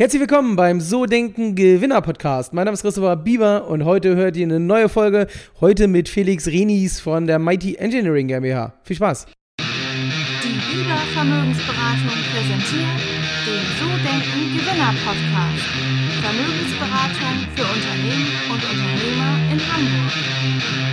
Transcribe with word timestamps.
Herzlich 0.00 0.20
willkommen 0.20 0.56
beim 0.56 0.80
So 0.80 1.04
Denken 1.04 1.54
Gewinner 1.54 2.00
Podcast. 2.00 2.54
Mein 2.54 2.64
Name 2.64 2.72
ist 2.72 2.80
Christopher 2.80 3.16
Bieber 3.16 3.68
und 3.68 3.84
heute 3.84 4.16
hört 4.16 4.34
ihr 4.34 4.46
eine 4.46 4.58
neue 4.58 4.88
Folge. 4.88 5.26
Heute 5.60 5.88
mit 5.88 6.08
Felix 6.08 6.46
Renis 6.46 7.00
von 7.00 7.26
der 7.26 7.38
Mighty 7.38 7.74
Engineering 7.74 8.28
GmbH. 8.28 8.72
Viel 8.82 8.96
Spaß. 8.96 9.26
Die 9.60 10.74
Bieber 10.74 10.96
Vermögensberatung 11.12 12.16
präsentiert 12.32 12.98
den 13.44 13.60
So 13.78 13.88
Denken 14.00 14.56
Gewinner 14.56 14.94
Podcast. 15.04 15.68
Vermögensberatung 16.22 17.36
für 17.54 17.64
Unternehmen 17.64 18.26
und 18.48 18.64
Unternehmer 18.72 19.52
in 19.52 19.60
Hamburg. 19.70 20.89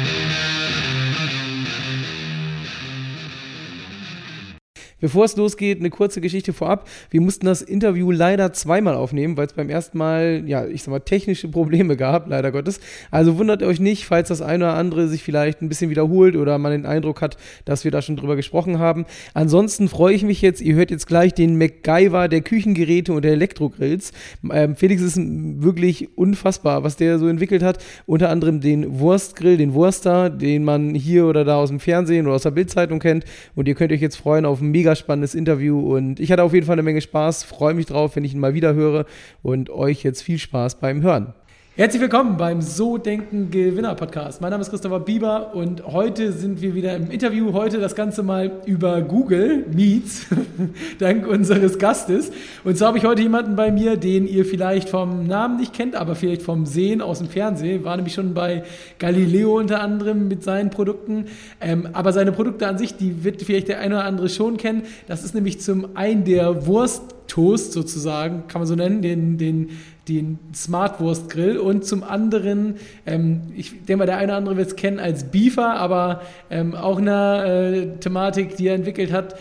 Bevor 4.99 5.25
es 5.25 5.35
losgeht, 5.35 5.79
eine 5.79 5.91
kurze 5.91 6.21
Geschichte 6.21 6.53
vorab. 6.53 6.87
Wir 7.11 7.21
mussten 7.21 7.45
das 7.45 7.61
Interview 7.61 8.09
leider 8.09 8.51
zweimal 8.53 8.95
aufnehmen, 8.95 9.37
weil 9.37 9.45
es 9.45 9.53
beim 9.53 9.69
ersten 9.69 9.99
Mal, 9.99 10.43
ja, 10.47 10.65
ich 10.65 10.81
sag 10.81 10.91
mal, 10.91 10.99
technische 10.99 11.47
Probleme 11.47 11.95
gab, 11.95 12.27
leider 12.27 12.51
Gottes. 12.51 12.79
Also 13.11 13.37
wundert 13.37 13.61
euch 13.61 13.79
nicht, 13.79 14.05
falls 14.05 14.29
das 14.29 14.41
eine 14.41 14.65
oder 14.65 14.73
andere 14.73 15.07
sich 15.07 15.21
vielleicht 15.21 15.61
ein 15.61 15.69
bisschen 15.69 15.91
wiederholt 15.91 16.35
oder 16.35 16.57
man 16.57 16.71
den 16.71 16.87
Eindruck 16.87 17.21
hat, 17.21 17.37
dass 17.63 17.83
wir 17.83 17.91
da 17.91 18.01
schon 18.01 18.15
drüber 18.15 18.35
gesprochen 18.35 18.79
haben. 18.79 19.05
Ansonsten 19.35 19.87
freue 19.87 20.15
ich 20.15 20.23
mich 20.23 20.41
jetzt, 20.41 20.61
ihr 20.61 20.73
hört 20.73 20.89
jetzt 20.89 21.05
gleich 21.05 21.31
den 21.35 21.59
MacGyver 21.59 22.27
der 22.27 22.41
Küchengeräte 22.41 23.13
und 23.13 23.23
der 23.23 23.33
Elektrogrills. 23.33 24.13
Ähm, 24.51 24.75
Felix 24.75 25.03
ist 25.03 25.19
wirklich 25.19 26.17
unfassbar, 26.17 26.83
was 26.83 26.95
der 26.95 27.19
so 27.19 27.27
entwickelt 27.27 27.61
hat. 27.61 27.83
Unter 28.07 28.29
anderem 28.29 28.61
den 28.61 28.99
Wurstgrill, 28.99 29.57
den 29.57 29.75
Wurster, 29.75 30.31
den 30.31 30.63
man 30.63 30.95
hier 30.95 31.25
oder 31.25 31.45
da 31.45 31.57
aus 31.57 31.69
dem 31.69 31.79
Fernsehen 31.79 32.25
oder 32.25 32.35
aus 32.35 32.43
der 32.43 32.51
Bildzeitung 32.51 32.97
kennt. 32.97 33.25
Und 33.53 33.67
ihr 33.67 33.75
könnt 33.75 33.91
euch 33.91 34.01
jetzt 34.01 34.15
freuen 34.15 34.45
auf 34.45 34.59
ein 34.59 34.71
mega 34.71 34.86
mega 34.87 34.95
spannendes 34.95 35.35
Interview 35.35 35.97
und 35.97 36.21
ich 36.21 36.31
hatte 36.31 36.43
auf 36.43 36.53
jeden 36.53 36.65
Fall 36.65 36.75
eine 36.75 36.83
Menge 36.83 37.01
Spaß. 37.01 37.43
Freue 37.43 37.73
mich 37.73 37.87
drauf, 37.87 38.15
wenn 38.15 38.23
ich 38.23 38.33
ihn 38.33 38.39
mal 38.39 38.53
wieder 38.53 38.73
höre 38.73 39.05
und 39.43 39.69
euch 39.69 40.01
jetzt 40.01 40.21
viel 40.21 40.39
Spaß 40.39 40.75
beim 40.75 41.01
Hören. 41.01 41.33
Herzlich 41.77 42.01
willkommen 42.01 42.37
beim 42.37 42.59
So 42.59 42.97
Denken 42.97 43.51
Gewinner 43.51 43.93
Podcast. 43.93 44.41
Mein 44.41 44.49
Name 44.49 44.63
ist 44.63 44.71
Christopher 44.71 44.99
Bieber 44.99 45.53
und 45.53 45.85
heute 45.85 46.31
sind 46.31 46.59
wir 46.59 46.73
wieder 46.73 46.95
im 46.95 47.11
Interview. 47.11 47.53
Heute 47.53 47.77
das 47.79 47.93
Ganze 47.93 48.23
mal 48.23 48.63
über 48.65 49.03
Google 49.03 49.63
Meets, 49.71 50.25
dank 50.97 51.27
unseres 51.27 51.77
Gastes. 51.77 52.31
Und 52.63 52.79
so 52.79 52.87
habe 52.87 52.97
ich 52.97 53.05
heute 53.05 53.21
jemanden 53.21 53.55
bei 53.55 53.71
mir, 53.71 53.95
den 53.95 54.25
ihr 54.25 54.43
vielleicht 54.43 54.89
vom 54.89 55.27
Namen 55.27 55.57
nicht 55.57 55.71
kennt, 55.71 55.95
aber 55.95 56.15
vielleicht 56.15 56.41
vom 56.41 56.65
Sehen 56.65 56.99
aus 56.99 57.19
dem 57.19 57.27
Fernsehen. 57.27 57.83
War 57.83 57.95
nämlich 57.95 58.15
schon 58.15 58.33
bei 58.33 58.63
Galileo 58.97 59.59
unter 59.59 59.79
anderem 59.79 60.27
mit 60.27 60.43
seinen 60.43 60.71
Produkten. 60.71 61.25
Ähm, 61.61 61.89
aber 61.93 62.11
seine 62.11 62.31
Produkte 62.31 62.67
an 62.67 62.79
sich, 62.79 62.97
die 62.97 63.23
wird 63.23 63.43
vielleicht 63.43 63.67
der 63.67 63.81
eine 63.81 63.97
oder 63.97 64.05
andere 64.05 64.29
schon 64.29 64.57
kennen. 64.57 64.81
Das 65.05 65.23
ist 65.23 65.35
nämlich 65.35 65.61
zum 65.61 65.95
einen 65.95 66.23
der 66.23 66.65
Wursttoast 66.65 67.71
sozusagen, 67.71 68.47
kann 68.47 68.61
man 68.61 68.67
so 68.67 68.73
nennen, 68.73 69.03
den, 69.03 69.37
den 69.37 69.69
den 70.07 70.39
Smartwurst 70.53 71.29
Grill 71.29 71.57
und 71.57 71.85
zum 71.85 72.03
anderen, 72.03 72.75
ähm, 73.05 73.41
ich 73.55 73.71
denke 73.85 73.97
mal, 73.97 74.05
der 74.05 74.17
eine 74.17 74.27
oder 74.27 74.37
andere 74.37 74.57
wird 74.57 74.67
es 74.67 74.75
kennen 74.75 74.99
als 74.99 75.25
Beefer, 75.25 75.75
aber 75.75 76.21
ähm, 76.49 76.75
auch 76.75 76.97
eine 76.97 77.95
äh, 77.95 77.99
Thematik, 77.99 78.55
die 78.55 78.67
er 78.67 78.75
entwickelt 78.75 79.11
hat, 79.11 79.35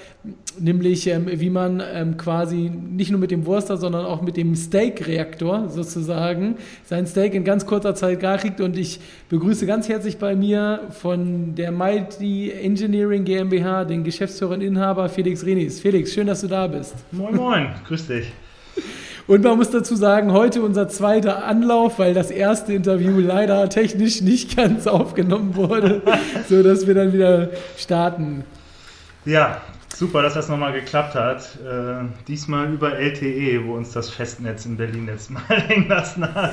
nämlich 0.59 1.07
ähm, 1.07 1.27
wie 1.31 1.51
man 1.51 1.83
ähm, 1.93 2.17
quasi 2.17 2.71
nicht 2.71 3.11
nur 3.11 3.21
mit 3.21 3.31
dem 3.31 3.47
Wurster, 3.47 3.77
sondern 3.77 4.05
auch 4.05 4.23
mit 4.23 4.37
dem 4.37 4.55
Steak-Reaktor 4.55 5.69
sozusagen 5.69 6.57
sein 6.85 7.07
Steak 7.07 7.35
in 7.35 7.45
ganz 7.45 7.67
kurzer 7.67 7.95
Zeit 7.95 8.21
gar 8.21 8.39
kriegt 8.39 8.61
und 8.61 8.77
ich 8.77 9.01
begrüße 9.29 9.67
ganz 9.67 9.89
herzlich 9.89 10.19
bei 10.19 10.35
mir 10.35 10.81
von 10.91 11.55
der 11.55 11.73
Mighty 11.73 12.51
Engineering 12.51 13.25
GmbH 13.25 13.85
den 13.85 14.05
Geschäftsführer 14.05 14.55
und 14.55 14.63
Inhaber 14.63 15.09
Felix 15.09 15.45
Renis. 15.45 15.81
Felix, 15.81 16.13
schön, 16.13 16.27
dass 16.27 16.41
du 16.41 16.49
da 16.49 16.67
bist. 16.67 16.95
Moin, 17.13 17.35
moin, 17.37 17.69
grüß 17.87 18.07
dich. 18.09 18.33
Und 19.27 19.43
man 19.43 19.57
muss 19.57 19.71
dazu 19.71 19.97
sagen, 19.97 20.33
heute 20.33 20.63
unser 20.63 20.89
zweiter 20.89 21.45
Anlauf, 21.45 21.99
weil 21.99 22.15
das 22.15 22.31
erste 22.31 22.73
Interview 22.73 23.19
leider 23.19 23.69
technisch 23.69 24.21
nicht 24.21 24.57
ganz 24.57 24.87
aufgenommen 24.87 25.57
wurde, 25.57 26.03
so 26.49 26.63
dass 26.63 26.87
wir 26.87 26.95
dann 26.95 27.13
wieder 27.13 27.49
starten. 27.77 28.45
Ja, 29.25 29.61
Super, 29.99 30.21
dass 30.21 30.35
das 30.35 30.51
nochmal 30.51 30.75
geklappt 30.75 31.15
hat. 31.15 31.59
Äh, 31.67 32.05
diesmal 32.29 32.71
über 32.71 32.99
LTE, 32.99 33.67
wo 33.67 33.77
uns 33.77 33.93
das 33.93 34.11
Festnetz 34.11 34.67
in 34.67 34.77
Berlin 34.77 35.09
jetzt 35.09 35.31
mal 35.31 35.41
hängen 35.49 35.89
lassen 35.89 36.35
hat. 36.35 36.53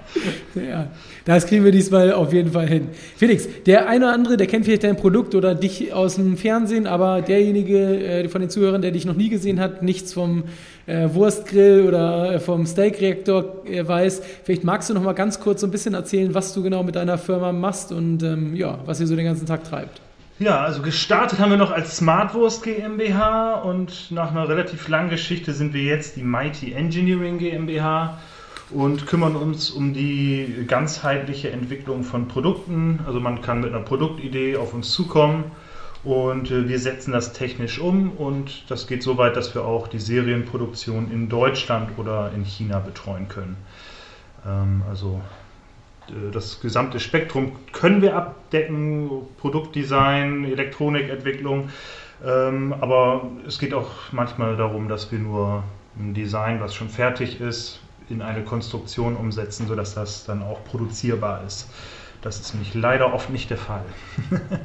ja, 0.54 0.86
das 1.26 1.44
kriegen 1.44 1.62
wir 1.62 1.72
diesmal 1.72 2.10
auf 2.14 2.32
jeden 2.32 2.52
Fall 2.52 2.66
hin. 2.66 2.88
Felix, 3.18 3.46
der 3.66 3.86
eine 3.86 4.06
oder 4.06 4.14
andere, 4.14 4.38
der 4.38 4.46
kennt 4.46 4.64
vielleicht 4.64 4.84
dein 4.84 4.96
Produkt 4.96 5.34
oder 5.34 5.54
dich 5.54 5.92
aus 5.92 6.14
dem 6.14 6.38
Fernsehen, 6.38 6.86
aber 6.86 7.20
derjenige 7.20 8.02
äh, 8.02 8.28
von 8.30 8.40
den 8.40 8.48
Zuhörern, 8.48 8.80
der 8.80 8.92
dich 8.92 9.04
noch 9.04 9.14
nie 9.14 9.28
gesehen 9.28 9.60
hat, 9.60 9.82
nichts 9.82 10.14
vom 10.14 10.44
äh, 10.86 11.06
Wurstgrill 11.12 11.86
oder 11.86 12.32
äh, 12.32 12.40
vom 12.40 12.64
Steakreaktor 12.64 13.62
äh, 13.66 13.86
weiß, 13.86 14.22
vielleicht 14.44 14.64
magst 14.64 14.88
du 14.88 14.94
noch 14.94 15.02
mal 15.02 15.12
ganz 15.12 15.38
kurz 15.38 15.60
so 15.60 15.66
ein 15.66 15.70
bisschen 15.70 15.92
erzählen, 15.92 16.32
was 16.32 16.54
du 16.54 16.62
genau 16.62 16.82
mit 16.82 16.96
deiner 16.96 17.18
Firma 17.18 17.52
machst 17.52 17.92
und 17.92 18.22
ähm, 18.22 18.56
ja, 18.56 18.78
was 18.86 19.00
ihr 19.00 19.06
so 19.06 19.16
den 19.16 19.26
ganzen 19.26 19.44
Tag 19.44 19.64
treibt. 19.64 20.00
Ja, 20.40 20.62
also 20.62 20.80
gestartet 20.80 21.38
haben 21.38 21.50
wir 21.50 21.58
noch 21.58 21.70
als 21.70 21.98
Smartwurst 21.98 22.62
GmbH 22.62 23.56
und 23.56 24.10
nach 24.10 24.30
einer 24.30 24.48
relativ 24.48 24.88
langen 24.88 25.10
Geschichte 25.10 25.52
sind 25.52 25.74
wir 25.74 25.82
jetzt 25.82 26.16
die 26.16 26.22
Mighty 26.22 26.72
Engineering 26.72 27.36
GmbH 27.36 28.18
und 28.70 29.06
kümmern 29.06 29.36
uns 29.36 29.68
um 29.68 29.92
die 29.92 30.64
ganzheitliche 30.66 31.50
Entwicklung 31.50 32.04
von 32.04 32.26
Produkten. 32.26 33.00
Also 33.06 33.20
man 33.20 33.42
kann 33.42 33.60
mit 33.60 33.74
einer 33.74 33.84
Produktidee 33.84 34.56
auf 34.56 34.72
uns 34.72 34.92
zukommen 34.92 35.44
und 36.04 36.50
äh, 36.50 36.66
wir 36.70 36.78
setzen 36.78 37.12
das 37.12 37.34
technisch 37.34 37.78
um 37.78 38.10
und 38.12 38.64
das 38.70 38.86
geht 38.86 39.02
so 39.02 39.18
weit, 39.18 39.36
dass 39.36 39.54
wir 39.54 39.66
auch 39.66 39.88
die 39.88 39.98
Serienproduktion 39.98 41.12
in 41.12 41.28
Deutschland 41.28 41.98
oder 41.98 42.32
in 42.34 42.44
China 42.44 42.78
betreuen 42.78 43.28
können. 43.28 43.56
Ähm, 44.46 44.84
also 44.88 45.20
das 46.32 46.60
gesamte 46.60 47.00
Spektrum 47.00 47.52
können 47.72 48.02
wir 48.02 48.16
abdecken, 48.16 49.10
Produktdesign, 49.38 50.44
Elektronikentwicklung. 50.44 51.70
Ähm, 52.24 52.74
aber 52.80 53.30
es 53.46 53.58
geht 53.58 53.74
auch 53.74 53.90
manchmal 54.12 54.56
darum, 54.56 54.88
dass 54.88 55.10
wir 55.10 55.18
nur 55.18 55.64
ein 55.98 56.14
Design, 56.14 56.60
was 56.60 56.74
schon 56.74 56.88
fertig 56.88 57.40
ist, 57.40 57.80
in 58.08 58.22
eine 58.22 58.44
Konstruktion 58.44 59.16
umsetzen, 59.16 59.66
sodass 59.66 59.94
das 59.94 60.24
dann 60.24 60.42
auch 60.42 60.64
produzierbar 60.64 61.44
ist. 61.46 61.70
Das 62.22 62.40
ist 62.40 62.54
nämlich 62.54 62.74
leider 62.74 63.14
oft 63.14 63.30
nicht 63.30 63.50
der 63.50 63.56
Fall. 63.56 63.84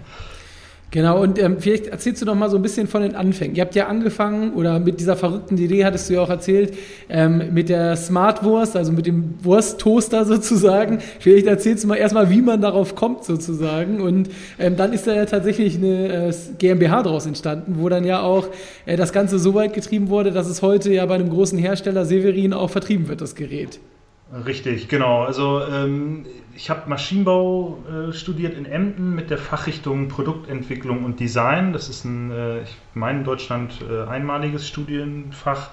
Genau, 0.96 1.22
und 1.22 1.38
ähm, 1.40 1.58
vielleicht 1.60 1.88
erzählst 1.88 2.22
du 2.22 2.26
doch 2.26 2.36
mal 2.36 2.50
so 2.50 2.56
ein 2.56 2.62
bisschen 2.62 2.88
von 2.88 3.02
den 3.02 3.16
Anfängen. 3.16 3.54
Ihr 3.58 3.64
habt 3.64 3.76
ja 3.76 3.88
angefangen, 3.88 4.54
oder 4.54 4.80
mit 4.80 5.02
dieser 5.02 5.18
verrückten 5.18 5.58
Idee 5.58 5.84
hattest 5.84 6.10
du 6.10 6.14
ja 6.14 6.22
auch 6.22 6.30
erzählt, 6.30 6.74
ähm, 7.10 7.50
mit 7.52 7.68
der 7.68 7.98
Smartwurst, 7.98 8.78
also 8.78 8.94
mit 8.94 9.06
dem 9.06 9.34
Wursttoaster 9.44 10.24
sozusagen. 10.24 11.00
Vielleicht 11.20 11.48
erzählst 11.48 11.84
du 11.84 11.90
mal 11.90 11.98
erstmal, 11.98 12.30
wie 12.30 12.42
man 12.42 12.62
darauf 12.62 12.96
kommt 12.96 13.26
sozusagen. 13.26 14.00
Und 14.00 14.30
ähm, 14.58 14.78
dann 14.78 14.94
ist 14.94 15.06
da 15.06 15.14
ja 15.14 15.26
tatsächlich 15.26 15.76
eine 15.76 16.30
äh, 16.30 16.34
GmbH 16.60 17.04
daraus 17.04 17.26
entstanden, 17.26 17.76
wo 17.78 17.90
dann 17.90 18.06
ja 18.06 18.22
auch 18.22 18.48
äh, 18.86 18.96
das 18.96 19.12
Ganze 19.12 19.38
so 19.38 19.54
weit 19.54 19.74
getrieben 19.74 20.08
wurde, 20.08 20.32
dass 20.32 20.48
es 20.48 20.62
heute 20.62 20.94
ja 20.94 21.06
bei 21.08 21.16
einem 21.16 21.30
großen 21.30 21.60
Hersteller 21.60 22.06
Severin 22.06 22.54
auch 22.54 22.70
vertrieben 22.70 23.10
wird, 23.10 23.20
das 23.20 23.36
Gerät. 23.36 23.82
Richtig, 24.32 24.88
genau. 24.90 25.24
Also 25.24 25.62
ähm, 25.64 26.26
ich 26.56 26.72
habe 26.72 26.90
Maschinenbau 26.90 27.78
äh, 27.88 28.12
studiert 28.12 28.58
in 28.58 28.66
Emden 28.66 29.14
mit 29.14 29.30
der 29.30 29.38
Fachrichtung 29.38 30.08
Produktentwicklung 30.08 31.04
und 31.04 31.20
Design. 31.20 31.74
Das 31.74 31.90
ist 31.90 32.06
ein, 32.06 32.32
äh, 32.32 32.64
ich 32.64 32.76
meine, 32.96 33.20
in 33.20 33.24
Deutschland 33.24 33.74
äh, 33.88 34.08
einmaliges 34.10 34.68
Studienfach. 34.68 35.70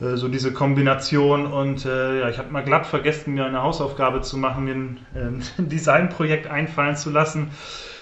Äh, 0.00 0.16
so 0.16 0.28
diese 0.28 0.52
Kombination 0.52 1.46
und 1.46 1.84
äh, 1.84 2.20
ja, 2.20 2.28
ich 2.30 2.38
habe 2.38 2.50
mal 2.50 2.64
glatt 2.64 2.86
vergessen, 2.86 3.34
mir 3.34 3.44
eine 3.44 3.62
Hausaufgabe 3.62 4.22
zu 4.22 4.38
machen, 4.38 4.64
mir 4.64 4.74
ein, 4.74 5.06
ähm, 5.14 5.42
ein 5.58 5.68
Designprojekt 5.68 6.46
einfallen 6.46 6.96
zu 6.96 7.10
lassen, 7.10 7.50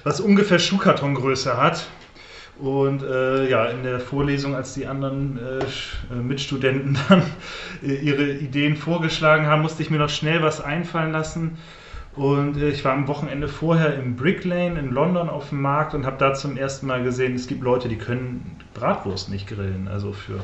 was 0.04 0.20
ungefähr 0.20 0.58
Schuhkartongröße 0.58 1.56
hat. 1.56 1.88
Und 2.58 3.02
äh, 3.02 3.48
ja, 3.48 3.66
in 3.66 3.82
der 3.82 4.00
Vorlesung, 4.00 4.54
als 4.54 4.74
die 4.74 4.86
anderen 4.86 5.38
äh, 5.38 6.14
äh 6.14 6.16
Mitstudenten 6.16 6.98
dann 7.08 7.22
äh, 7.82 7.94
ihre 7.94 8.32
Ideen 8.32 8.76
vorgeschlagen 8.76 9.46
haben, 9.46 9.62
musste 9.62 9.82
ich 9.82 9.90
mir 9.90 9.98
noch 9.98 10.10
schnell 10.10 10.42
was 10.42 10.60
einfallen 10.60 11.12
lassen. 11.12 11.56
Und 12.16 12.56
äh, 12.56 12.68
ich 12.68 12.84
war 12.84 12.92
am 12.92 13.08
Wochenende 13.08 13.48
vorher 13.48 13.94
im 13.94 14.16
Brick 14.16 14.44
Lane 14.44 14.78
in 14.78 14.90
London 14.90 15.28
auf 15.28 15.50
dem 15.50 15.62
Markt 15.62 15.94
und 15.94 16.04
habe 16.04 16.16
da 16.18 16.34
zum 16.34 16.56
ersten 16.56 16.86
Mal 16.86 17.02
gesehen, 17.02 17.34
es 17.34 17.46
gibt 17.46 17.62
Leute, 17.62 17.88
die 17.88 17.96
können 17.96 18.56
Bratwurst 18.74 19.30
nicht 19.30 19.48
grillen. 19.48 19.88
Also 19.88 20.12
für, 20.12 20.40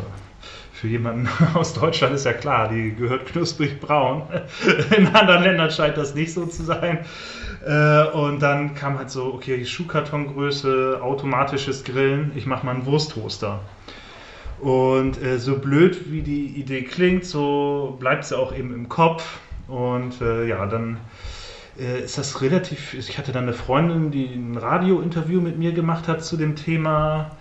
für 0.72 0.88
jemanden 0.88 1.28
aus 1.54 1.74
Deutschland 1.74 2.14
ist 2.14 2.24
ja 2.24 2.32
klar, 2.32 2.68
die 2.68 2.94
gehört 2.94 3.26
knusprig 3.26 3.80
braun. 3.80 4.22
In 4.96 5.08
anderen 5.08 5.42
Ländern 5.42 5.70
scheint 5.70 5.96
das 5.96 6.14
nicht 6.14 6.32
so 6.32 6.46
zu 6.46 6.62
sein. 6.62 7.00
Äh, 7.66 8.04
und 8.10 8.40
dann 8.42 8.76
kam 8.76 8.96
halt 8.96 9.10
so, 9.10 9.34
okay, 9.34 9.64
Schuhkartongröße, 9.64 11.00
automatisches 11.02 11.82
Grillen, 11.82 12.30
ich 12.36 12.46
mache 12.46 12.64
mal 12.64 12.76
einen 12.76 12.86
Wursttoaster. 12.86 13.60
Und 14.60 15.20
äh, 15.20 15.38
so 15.38 15.58
blöd 15.58 16.12
wie 16.12 16.22
die 16.22 16.46
Idee 16.46 16.82
klingt, 16.82 17.24
so 17.24 17.96
bleibt 17.98 18.24
sie 18.24 18.38
auch 18.38 18.54
eben 18.54 18.72
im 18.72 18.88
Kopf. 18.88 19.40
Und 19.66 20.20
äh, 20.20 20.46
ja, 20.46 20.64
dann 20.66 20.98
äh, 21.76 22.04
ist 22.04 22.18
das 22.18 22.40
relativ. 22.40 22.94
Ich 22.94 23.18
hatte 23.18 23.32
dann 23.32 23.42
eine 23.42 23.52
Freundin, 23.52 24.12
die 24.12 24.26
ein 24.26 24.56
Radiointerview 24.56 25.40
mit 25.40 25.58
mir 25.58 25.72
gemacht 25.72 26.06
hat 26.06 26.24
zu 26.24 26.36
dem 26.36 26.54
Thema. 26.54 27.32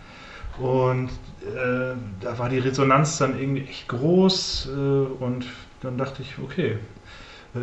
Und 0.58 1.10
äh, 1.44 1.96
da 2.20 2.40
war 2.40 2.50
die 2.50 2.60
Resonanz 2.60 3.20
dann 3.20 3.40
irgendwie 3.40 3.66
echt 3.66 3.88
groß 3.90 4.70
äh, 4.70 4.80
und 5.24 5.46
dann 5.82 6.00
dachte 6.00 6.24
ich, 6.24 6.34
okay, 6.44 6.80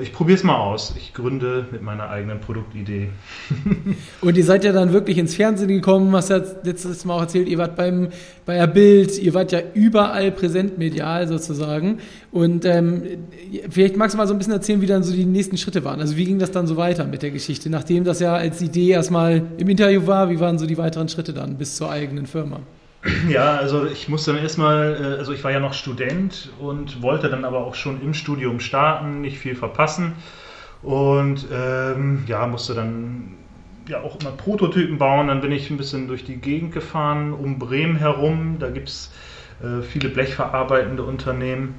ich 0.00 0.12
probiere 0.12 0.38
es 0.38 0.44
mal 0.44 0.56
aus. 0.56 0.94
Ich 0.96 1.12
gründe 1.12 1.66
mit 1.70 1.82
meiner 1.82 2.08
eigenen 2.08 2.40
Produktidee. 2.40 3.10
Und 4.22 4.36
ihr 4.36 4.44
seid 4.44 4.64
ja 4.64 4.72
dann 4.72 4.92
wirklich 4.92 5.18
ins 5.18 5.34
Fernsehen 5.34 5.68
gekommen, 5.68 6.14
hast 6.16 6.30
ja 6.30 6.40
letztes 6.62 7.04
Mal 7.04 7.14
auch 7.14 7.20
erzählt, 7.20 7.48
ihr 7.48 7.58
wart 7.58 7.76
beim, 7.76 8.08
bei 8.46 8.56
der 8.56 8.68
Bild, 8.68 9.18
ihr 9.18 9.34
wart 9.34 9.52
ja 9.52 9.60
überall 9.74 10.32
präsent 10.32 10.78
medial 10.78 11.28
sozusagen. 11.28 11.98
Und 12.30 12.64
ähm, 12.64 13.02
vielleicht 13.68 13.96
magst 13.96 14.14
du 14.14 14.18
mal 14.18 14.26
so 14.26 14.32
ein 14.32 14.38
bisschen 14.38 14.54
erzählen, 14.54 14.80
wie 14.80 14.86
dann 14.86 15.02
so 15.02 15.12
die 15.12 15.26
nächsten 15.26 15.58
Schritte 15.58 15.84
waren. 15.84 16.00
Also 16.00 16.16
wie 16.16 16.24
ging 16.24 16.38
das 16.38 16.50
dann 16.50 16.66
so 16.66 16.76
weiter 16.76 17.04
mit 17.04 17.22
der 17.22 17.30
Geschichte, 17.30 17.68
nachdem 17.68 18.04
das 18.04 18.20
ja 18.20 18.34
als 18.34 18.62
Idee 18.62 18.88
erstmal 18.88 19.42
im 19.58 19.68
Interview 19.68 20.06
war, 20.06 20.30
wie 20.30 20.40
waren 20.40 20.58
so 20.58 20.66
die 20.66 20.78
weiteren 20.78 21.08
Schritte 21.08 21.34
dann 21.34 21.58
bis 21.58 21.76
zur 21.76 21.90
eigenen 21.90 22.26
Firma? 22.26 22.60
Ja, 23.28 23.56
also 23.56 23.86
ich 23.86 24.08
musste 24.08 24.32
dann 24.32 24.42
erstmal, 24.42 24.94
äh, 24.94 25.18
also 25.18 25.32
ich 25.32 25.42
war 25.42 25.50
ja 25.50 25.60
noch 25.60 25.74
Student 25.74 26.50
und 26.60 27.02
wollte 27.02 27.28
dann 27.28 27.44
aber 27.44 27.58
auch 27.66 27.74
schon 27.74 28.00
im 28.00 28.14
Studium 28.14 28.60
starten, 28.60 29.20
nicht 29.20 29.38
viel 29.38 29.56
verpassen. 29.56 30.14
Und 30.82 31.46
ähm, 31.52 32.24
ja, 32.26 32.46
musste 32.46 32.74
dann 32.74 33.34
ja 33.88 34.00
auch 34.02 34.20
immer 34.20 34.30
Prototypen 34.30 34.98
bauen. 34.98 35.28
Dann 35.28 35.40
bin 35.40 35.52
ich 35.52 35.70
ein 35.70 35.76
bisschen 35.76 36.08
durch 36.08 36.24
die 36.24 36.36
Gegend 36.36 36.72
gefahren, 36.72 37.32
um 37.32 37.58
Bremen 37.58 37.96
herum. 37.96 38.56
Da 38.60 38.70
gibt 38.70 38.88
es 38.88 39.12
äh, 39.62 39.82
viele 39.82 40.08
blechverarbeitende 40.08 41.02
Unternehmen 41.02 41.76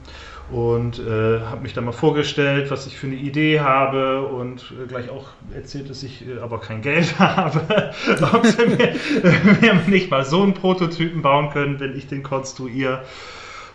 und 0.52 1.00
äh, 1.00 1.40
habe 1.40 1.62
mich 1.62 1.74
dann 1.74 1.86
mal 1.86 1.94
vorgestellt, 1.94 2.70
was 2.70 2.86
ich 2.86 2.98
für 2.98 3.08
eine 3.08 3.16
Idee 3.16 3.62
habe 3.62 4.24
und 4.24 4.74
äh, 4.82 4.88
gleich 4.88 5.10
auch 5.10 5.28
erzählt, 5.54 5.90
dass 5.90 6.04
ich 6.04 6.28
äh, 6.28 6.40
aber 6.40 6.60
kein 6.60 6.82
Geld 6.82 7.18
habe, 7.20 7.92
ob 8.22 8.46
sie 8.46 8.66
mir, 8.66 8.96
mir, 9.62 9.74
nicht 9.88 10.12
mal 10.12 10.26
so 10.26 10.44
einen 10.44 10.54
Prototypen 10.54 11.22
bauen 11.22 11.50
können, 11.50 11.80
wenn 11.80 11.96
ich 11.96 12.08
den 12.08 12.24
konstruiere. 12.24 13.04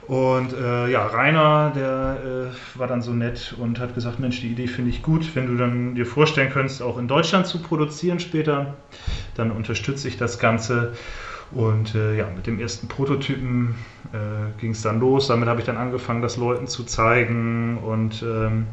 Und 0.09 0.55
äh, 0.55 0.89
ja, 0.89 1.07
Rainer, 1.07 1.71
der 1.75 2.51
äh, 2.55 2.79
war 2.79 2.87
dann 2.87 3.03
so 3.03 3.13
nett 3.13 3.55
und 3.59 3.79
hat 3.79 3.95
gesagt, 3.95 4.19
Mensch, 4.19 4.41
die 4.41 4.49
Idee 4.49 4.67
finde 4.67 4.91
ich 4.91 5.03
gut. 5.03 5.35
Wenn 5.35 5.47
du 5.47 5.57
dann 5.57 5.95
dir 5.97 6.07
vorstellen 6.07 6.51
könntest, 6.51 6.81
auch 6.81 6.97
in 6.97 7.09
Deutschland 7.09 7.47
zu 7.47 7.61
produzieren 7.61 8.19
später, 8.19 8.75
dann 9.35 9.51
unterstütze 9.51 10.09
ich 10.09 10.17
das 10.17 10.39
Ganze. 10.39 10.95
Und 11.51 11.95
äh, 11.95 12.17
ja, 12.17 12.29
mit 12.35 12.47
dem 12.47 12.61
ersten 12.61 12.89
Prototypen 12.89 13.75
äh, 14.13 14.61
ging 14.61 14.73
es 14.73 14.83
dann 14.83 15.01
los. 15.01 15.29
Damit 15.29 15.49
habe 15.49 15.61
ich 15.61 15.67
dann 15.67 15.77
angefangen, 15.77 16.21
das 16.21 16.37
Leuten 16.37 16.67
zu 16.67 16.85
zeigen. 16.85 17.79
Und 17.79 18.23
ähm, 18.23 18.67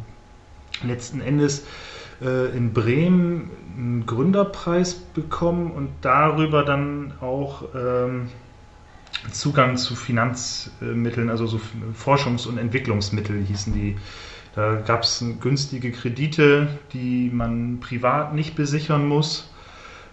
letzten 0.83 1.21
Endes 1.21 1.65
äh, 2.21 2.55
in 2.55 2.73
Bremen 2.73 3.49
einen 3.77 4.05
Gründerpreis 4.05 4.93
bekommen 4.93 5.71
und 5.71 5.89
darüber 6.01 6.63
dann 6.63 7.13
auch 7.21 7.63
ähm, 7.75 8.29
Zugang 9.31 9.77
zu 9.77 9.95
Finanzmitteln, 9.95 11.29
also 11.29 11.47
so 11.47 11.59
Forschungs- 11.93 12.47
und 12.47 12.57
Entwicklungsmittel 12.57 13.41
hießen 13.43 13.73
die. 13.73 13.97
Da 14.55 14.75
gab 14.75 15.03
es 15.03 15.23
günstige 15.41 15.91
Kredite, 15.91 16.67
die 16.93 17.29
man 17.33 17.79
privat 17.81 18.33
nicht 18.33 18.55
besichern 18.55 19.07
muss. 19.07 19.49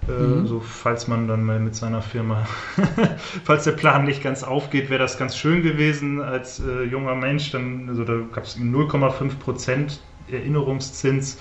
Äh, 0.08 0.12
mhm. 0.12 0.46
So, 0.46 0.60
falls 0.60 1.06
man 1.06 1.28
dann 1.28 1.44
mal 1.44 1.60
mit 1.60 1.76
seiner 1.76 2.02
Firma, 2.02 2.46
falls 3.44 3.64
der 3.64 3.72
Plan 3.72 4.04
nicht 4.04 4.22
ganz 4.22 4.42
aufgeht, 4.42 4.90
wäre 4.90 4.98
das 4.98 5.18
ganz 5.18 5.36
schön 5.36 5.62
gewesen 5.62 6.20
als 6.20 6.60
äh, 6.60 6.82
junger 6.84 7.14
Mensch. 7.14 7.50
Dann, 7.52 7.88
also 7.88 8.04
da 8.04 8.14
gab 8.32 8.44
es 8.44 8.58
0,5 8.58 9.38
Prozent 9.38 10.00
Erinnerungszins 10.30 11.38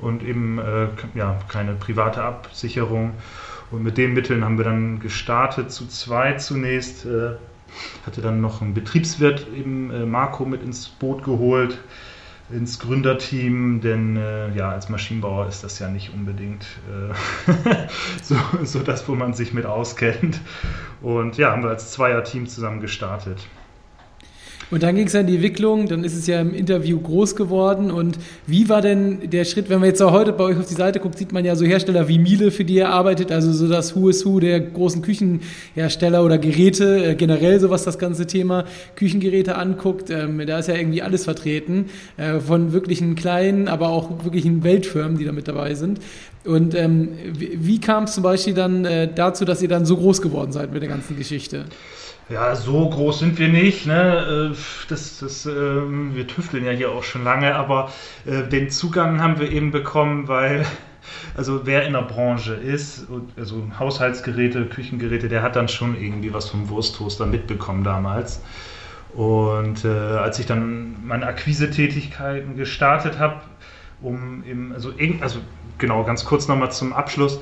und 0.00 0.22
eben 0.22 0.58
äh, 0.58 0.88
ja, 1.14 1.38
keine 1.48 1.74
private 1.74 2.22
Absicherung. 2.22 3.12
Und 3.70 3.82
mit 3.82 3.98
den 3.98 4.14
Mitteln 4.14 4.44
haben 4.44 4.56
wir 4.56 4.64
dann 4.64 4.98
gestartet, 5.00 5.70
zu 5.70 5.86
zweit 5.86 6.42
zunächst. 6.42 7.04
Äh, 7.04 7.36
hatte 8.04 8.20
dann 8.20 8.40
noch 8.40 8.62
einen 8.62 8.74
Betriebswirt, 8.74 9.46
eben 9.56 9.92
äh, 9.92 10.04
Marco, 10.04 10.44
mit 10.44 10.62
ins 10.62 10.88
Boot 10.88 11.22
geholt 11.22 11.78
ins 12.52 12.78
Gründerteam, 12.78 13.80
denn 13.80 14.16
äh, 14.16 14.54
ja, 14.54 14.70
als 14.70 14.88
Maschinenbauer 14.88 15.46
ist 15.48 15.62
das 15.62 15.78
ja 15.78 15.88
nicht 15.88 16.12
unbedingt 16.12 16.66
äh, 16.88 17.86
so, 18.22 18.36
so 18.64 18.80
das, 18.80 19.08
wo 19.08 19.14
man 19.14 19.34
sich 19.34 19.52
mit 19.52 19.66
auskennt. 19.66 20.40
Und 21.00 21.36
ja, 21.36 21.52
haben 21.52 21.62
wir 21.62 21.70
als 21.70 21.92
Zweierteam 21.92 22.46
zusammen 22.46 22.80
gestartet. 22.80 23.46
Und 24.70 24.84
dann 24.84 24.94
ging 24.94 25.06
es 25.06 25.12
ja 25.12 25.22
die 25.22 25.34
Entwicklung, 25.34 25.88
dann 25.88 26.04
ist 26.04 26.16
es 26.16 26.26
ja 26.26 26.40
im 26.40 26.54
Interview 26.54 27.00
groß 27.00 27.34
geworden. 27.34 27.90
Und 27.90 28.18
wie 28.46 28.68
war 28.68 28.80
denn 28.80 29.30
der 29.30 29.44
Schritt, 29.44 29.68
wenn 29.68 29.80
man 29.80 29.88
jetzt 29.88 30.00
auch 30.00 30.12
heute 30.12 30.32
bei 30.32 30.44
euch 30.44 30.58
auf 30.58 30.66
die 30.66 30.74
Seite 30.74 31.00
guckt, 31.00 31.18
sieht 31.18 31.32
man 31.32 31.44
ja 31.44 31.56
so 31.56 31.64
Hersteller 31.64 32.06
wie 32.06 32.18
Miele, 32.18 32.50
für 32.50 32.64
die 32.64 32.74
ihr 32.74 32.88
arbeitet, 32.88 33.32
also 33.32 33.52
so 33.52 33.68
das 33.68 33.96
Who 33.96 34.08
is 34.08 34.24
Who 34.24 34.38
der 34.38 34.60
großen 34.60 35.02
Küchenhersteller 35.02 36.24
oder 36.24 36.38
Geräte, 36.38 37.04
äh, 37.04 37.14
generell 37.16 37.58
so 37.58 37.70
was 37.70 37.84
das 37.84 37.98
ganze 37.98 38.26
Thema 38.26 38.64
Küchengeräte 38.94 39.56
anguckt. 39.56 40.10
Ähm, 40.10 40.40
da 40.46 40.60
ist 40.60 40.68
ja 40.68 40.76
irgendwie 40.76 41.02
alles 41.02 41.24
vertreten, 41.24 41.86
äh, 42.16 42.38
von 42.38 42.72
wirklichen 42.72 43.16
kleinen, 43.16 43.66
aber 43.66 43.88
auch 43.88 44.24
wirklichen 44.24 44.62
Weltfirmen, 44.62 45.18
die 45.18 45.24
da 45.24 45.32
mit 45.32 45.48
dabei 45.48 45.74
sind. 45.74 45.98
Und 46.44 46.74
ähm, 46.74 47.08
wie, 47.32 47.58
wie 47.60 47.80
kam 47.80 48.04
es 48.04 48.14
zum 48.14 48.22
Beispiel 48.22 48.54
dann 48.54 48.84
äh, 48.84 49.08
dazu, 49.12 49.44
dass 49.44 49.60
ihr 49.62 49.68
dann 49.68 49.84
so 49.84 49.96
groß 49.96 50.22
geworden 50.22 50.52
seid 50.52 50.72
mit 50.72 50.80
der 50.80 50.88
ganzen 50.88 51.16
Geschichte? 51.16 51.64
Ja, 52.30 52.54
so 52.54 52.88
groß 52.88 53.18
sind 53.18 53.38
wir 53.40 53.48
nicht. 53.48 53.86
Ne? 53.86 54.52
Äh, 54.52 54.56
das, 54.88 55.18
das, 55.18 55.46
ähm, 55.46 56.14
wir 56.14 56.28
tüfteln 56.28 56.64
ja 56.64 56.70
hier 56.70 56.92
auch 56.92 57.02
schon 57.02 57.24
lange, 57.24 57.56
aber 57.56 57.90
äh, 58.24 58.44
den 58.44 58.70
Zugang 58.70 59.20
haben 59.20 59.40
wir 59.40 59.50
eben 59.50 59.72
bekommen, 59.72 60.28
weil 60.28 60.64
also 61.36 61.66
wer 61.66 61.86
in 61.86 61.94
der 61.94 62.02
Branche 62.02 62.54
ist, 62.54 63.08
also 63.36 63.66
Haushaltsgeräte, 63.76 64.66
Küchengeräte, 64.66 65.28
der 65.28 65.42
hat 65.42 65.56
dann 65.56 65.66
schon 65.66 66.00
irgendwie 66.00 66.32
was 66.32 66.48
vom 66.48 66.68
Wursttoaster 66.68 67.26
mitbekommen 67.26 67.82
damals. 67.82 68.40
Und 69.12 69.84
äh, 69.84 69.88
als 69.88 70.38
ich 70.38 70.46
dann 70.46 71.04
meine 71.04 71.26
Akquise-Tätigkeiten 71.26 72.56
gestartet 72.56 73.18
habe, 73.18 73.40
um 74.02 74.44
eben, 74.44 74.72
also, 74.72 74.92
also 75.20 75.40
genau, 75.78 76.04
ganz 76.04 76.24
kurz 76.24 76.48
nochmal 76.48 76.72
zum 76.72 76.92
Abschluss, 76.92 77.40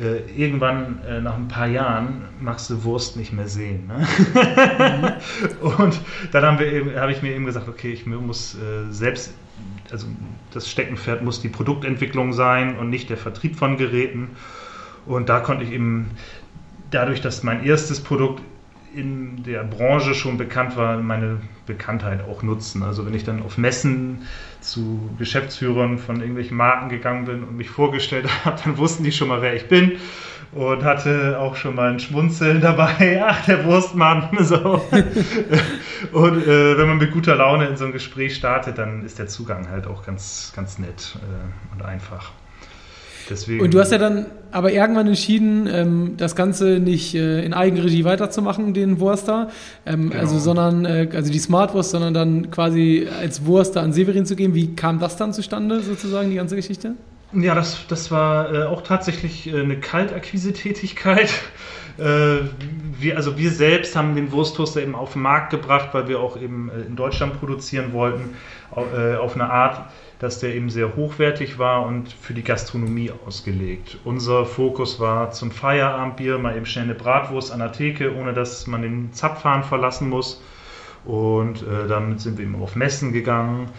äh, 0.00 0.20
irgendwann 0.36 1.00
äh, 1.04 1.20
nach 1.20 1.34
ein 1.36 1.48
paar 1.48 1.66
Jahren 1.66 2.24
machst 2.40 2.70
du 2.70 2.84
Wurst 2.84 3.16
nicht 3.16 3.32
mehr 3.32 3.48
sehen. 3.48 3.88
Ne? 3.88 4.06
Mhm. 5.60 5.66
und 5.78 6.00
dann 6.32 6.44
habe 6.44 6.94
hab 6.96 7.10
ich 7.10 7.22
mir 7.22 7.34
eben 7.34 7.44
gesagt, 7.44 7.68
okay, 7.68 7.92
ich 7.92 8.06
muss 8.06 8.54
äh, 8.54 8.90
selbst, 8.90 9.34
also 9.90 10.06
das 10.52 10.70
Steckenpferd 10.70 11.22
muss 11.22 11.40
die 11.40 11.48
Produktentwicklung 11.48 12.32
sein 12.32 12.78
und 12.78 12.88
nicht 12.88 13.10
der 13.10 13.16
Vertrieb 13.16 13.56
von 13.56 13.76
Geräten. 13.76 14.30
Und 15.06 15.28
da 15.28 15.40
konnte 15.40 15.64
ich 15.64 15.72
eben, 15.72 16.10
dadurch, 16.90 17.20
dass 17.20 17.42
mein 17.42 17.64
erstes 17.64 18.00
Produkt 18.00 18.42
in 18.94 19.42
der 19.44 19.64
Branche 19.64 20.14
schon 20.14 20.36
bekannt 20.38 20.76
war, 20.76 20.96
meine 20.98 21.40
Bekanntheit 21.66 22.24
auch 22.24 22.42
nutzen. 22.42 22.82
Also 22.82 23.06
wenn 23.06 23.14
ich 23.14 23.24
dann 23.24 23.42
auf 23.42 23.58
Messen 23.58 24.26
zu 24.60 25.10
Geschäftsführern 25.18 25.98
von 25.98 26.20
irgendwelchen 26.20 26.56
Marken 26.56 26.88
gegangen 26.88 27.24
bin 27.24 27.44
und 27.44 27.56
mich 27.56 27.70
vorgestellt 27.70 28.28
habe, 28.44 28.60
dann 28.64 28.78
wussten 28.78 29.04
die 29.04 29.12
schon 29.12 29.28
mal, 29.28 29.42
wer 29.42 29.54
ich 29.54 29.68
bin 29.68 29.98
und 30.52 30.82
hatte 30.82 31.38
auch 31.38 31.54
schon 31.54 31.76
mal 31.76 31.92
ein 31.92 32.00
Schmunzeln 32.00 32.60
dabei. 32.60 33.22
Ach, 33.26 33.44
der 33.46 33.64
Wurstmann. 33.64 34.28
So. 34.40 34.82
und 36.12 36.46
äh, 36.46 36.78
wenn 36.78 36.88
man 36.88 36.98
mit 36.98 37.12
guter 37.12 37.36
Laune 37.36 37.66
in 37.66 37.76
so 37.76 37.84
ein 37.84 37.92
Gespräch 37.92 38.34
startet, 38.34 38.78
dann 38.78 39.04
ist 39.04 39.18
der 39.18 39.28
Zugang 39.28 39.68
halt 39.70 39.86
auch 39.86 40.04
ganz, 40.04 40.52
ganz 40.56 40.78
nett 40.78 41.16
äh, 41.16 41.74
und 41.74 41.84
einfach. 41.84 42.32
Deswegen, 43.30 43.62
und 43.62 43.72
du 43.72 43.78
hast 43.78 43.92
ja 43.92 43.98
dann 43.98 44.26
aber 44.50 44.72
irgendwann 44.72 45.06
entschieden, 45.06 45.68
ähm, 45.72 46.14
das 46.16 46.34
Ganze 46.34 46.80
nicht 46.80 47.14
äh, 47.14 47.44
in 47.44 47.54
Eigenregie 47.54 48.04
weiterzumachen, 48.04 48.74
den 48.74 48.98
Wurster, 48.98 49.50
ähm, 49.86 50.10
genau. 50.10 50.20
also 50.20 50.38
sondern 50.38 50.84
äh, 50.84 51.08
also 51.14 51.30
die 51.30 51.38
Smartwurst, 51.38 51.90
sondern 51.90 52.12
dann 52.12 52.50
quasi 52.50 53.06
als 53.20 53.46
Wurster 53.46 53.82
an 53.82 53.92
Severin 53.92 54.26
zu 54.26 54.34
geben. 54.34 54.54
Wie 54.54 54.74
kam 54.74 54.98
das 54.98 55.16
dann 55.16 55.32
zustande, 55.32 55.80
sozusagen, 55.80 56.30
die 56.30 56.36
ganze 56.36 56.56
Geschichte? 56.56 56.94
Ja, 57.32 57.54
das, 57.54 57.86
das 57.88 58.10
war 58.10 58.52
äh, 58.52 58.62
auch 58.64 58.82
tatsächlich 58.82 59.46
äh, 59.46 59.60
eine 59.60 59.78
Kaltakquise-Tätigkeit. 59.78 61.32
Äh, 62.00 62.48
wir, 62.98 63.16
also 63.16 63.36
wir 63.38 63.50
selbst 63.50 63.94
haben 63.94 64.14
den 64.14 64.32
Wursttoaster 64.32 64.82
eben 64.82 64.94
auf 64.94 65.12
den 65.12 65.22
Markt 65.22 65.50
gebracht, 65.50 65.90
weil 65.92 66.08
wir 66.08 66.20
auch 66.20 66.40
eben 66.40 66.70
äh, 66.70 66.82
in 66.82 66.96
Deutschland 66.96 67.38
produzieren 67.38 67.92
wollten, 67.92 68.36
auf 68.72 69.34
eine 69.34 69.50
Art, 69.50 69.90
dass 70.20 70.38
der 70.38 70.54
eben 70.54 70.70
sehr 70.70 70.94
hochwertig 70.94 71.58
war 71.58 71.84
und 71.84 72.12
für 72.12 72.34
die 72.34 72.44
Gastronomie 72.44 73.10
ausgelegt. 73.26 73.98
Unser 74.04 74.46
Fokus 74.46 75.00
war 75.00 75.32
zum 75.32 75.50
Feierabendbier 75.50 76.38
mal 76.38 76.56
eben 76.56 76.66
schnell 76.66 76.84
eine 76.84 76.94
Bratwurst 76.94 77.50
an 77.50 77.58
der 77.58 77.72
Theke, 77.72 78.14
ohne 78.14 78.32
dass 78.32 78.68
man 78.68 78.82
den 78.82 79.12
Zapfhahn 79.12 79.64
verlassen 79.64 80.08
muss. 80.08 80.40
Und 81.04 81.62
äh, 81.62 81.88
damit 81.88 82.20
sind 82.20 82.38
wir 82.38 82.44
eben 82.44 82.62
auf 82.62 82.76
Messen 82.76 83.12
gegangen. 83.12 83.70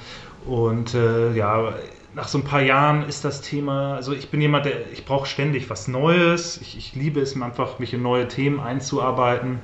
Und 0.46 0.94
äh, 0.94 1.32
ja, 1.34 1.74
nach 2.14 2.28
so 2.28 2.38
ein 2.38 2.44
paar 2.44 2.62
Jahren 2.62 3.08
ist 3.08 3.24
das 3.24 3.42
Thema, 3.42 3.96
also 3.96 4.14
ich 4.14 4.30
bin 4.30 4.42
jemand, 4.42 4.66
der, 4.66 4.92
ich 4.92 5.06
brauche 5.06 5.28
ständig 5.28 5.70
was 5.70 5.88
Neues. 5.88 6.60
Ich, 6.62 6.78
ich 6.78 6.96
liebe 6.96 7.22
es 7.22 7.40
einfach, 7.42 7.80
mich 7.80 7.94
in 7.94 8.02
neue 8.02 8.28
Themen 8.28 8.60
einzuarbeiten. 8.60 9.60